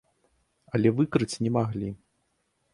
[0.77, 1.89] Але выкрыць не маглі.